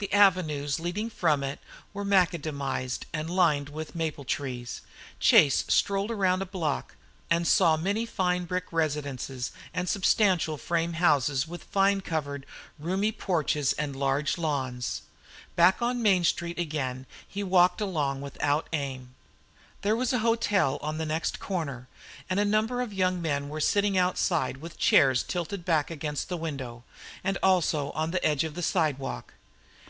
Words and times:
The 0.00 0.12
avenues 0.12 0.78
leading 0.78 1.10
from 1.10 1.42
it 1.42 1.58
were 1.92 2.04
macadamized 2.04 3.04
and 3.12 3.28
lined 3.28 3.68
with 3.68 3.96
maple 3.96 4.22
trees. 4.24 4.80
Chase 5.18 5.64
strolled 5.66 6.10
round 6.12 6.40
a 6.40 6.46
block 6.46 6.94
and 7.28 7.48
saw 7.48 7.76
many 7.76 8.06
fine 8.06 8.44
brick 8.44 8.66
residences 8.72 9.50
and 9.74 9.88
substantial 9.88 10.56
frame 10.56 10.92
houses 10.92 11.48
with 11.48 11.64
vine 11.64 12.00
covered, 12.00 12.46
roomy 12.78 13.10
porches 13.10 13.72
and 13.72 13.96
large 13.96 14.38
lawns. 14.38 15.02
Back 15.56 15.82
on 15.82 16.00
Main 16.00 16.22
Street 16.22 16.60
again 16.60 17.04
he 17.26 17.42
walked 17.42 17.80
along 17.80 18.20
without 18.20 18.68
aim. 18.72 19.16
There 19.82 19.96
was 19.96 20.12
a 20.12 20.20
hotel 20.20 20.78
on 20.80 20.98
the 20.98 21.06
next 21.06 21.40
corner, 21.40 21.88
and 22.30 22.38
a 22.38 22.44
number 22.44 22.82
of 22.82 22.92
young 22.92 23.20
men 23.20 23.48
were 23.48 23.58
sitting 23.60 23.98
outside 23.98 24.58
with 24.58 24.78
chairs 24.78 25.24
tilted 25.24 25.64
back 25.64 25.90
against 25.90 26.28
the 26.28 26.36
window, 26.36 26.84
and 27.24 27.36
also 27.42 27.90
on 27.96 28.12
the 28.12 28.24
edge 28.24 28.44
of 28.44 28.54
the 28.54 28.62
sidewalk. 28.62 29.34